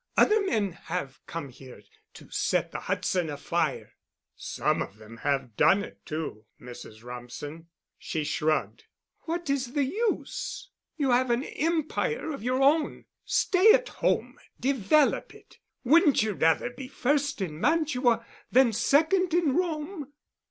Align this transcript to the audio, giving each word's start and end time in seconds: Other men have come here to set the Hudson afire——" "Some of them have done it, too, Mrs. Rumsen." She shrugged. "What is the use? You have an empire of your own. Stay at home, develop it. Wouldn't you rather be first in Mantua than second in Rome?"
Other 0.17 0.41
men 0.43 0.71
have 0.71 1.19
come 1.27 1.49
here 1.49 1.83
to 2.15 2.27
set 2.31 2.71
the 2.71 2.79
Hudson 2.79 3.29
afire——" 3.29 3.93
"Some 4.35 4.81
of 4.81 4.97
them 4.97 5.17
have 5.17 5.55
done 5.55 5.83
it, 5.83 6.03
too, 6.07 6.45
Mrs. 6.59 7.03
Rumsen." 7.03 7.67
She 7.99 8.23
shrugged. 8.23 8.85
"What 9.25 9.47
is 9.47 9.73
the 9.73 9.83
use? 9.83 10.71
You 10.97 11.11
have 11.11 11.29
an 11.29 11.43
empire 11.43 12.31
of 12.31 12.41
your 12.41 12.63
own. 12.63 13.05
Stay 13.25 13.73
at 13.73 13.89
home, 13.89 14.39
develop 14.59 15.35
it. 15.35 15.59
Wouldn't 15.83 16.23
you 16.23 16.33
rather 16.33 16.71
be 16.71 16.87
first 16.87 17.39
in 17.39 17.59
Mantua 17.61 18.25
than 18.51 18.73
second 18.73 19.35
in 19.35 19.55
Rome?" 19.55 20.11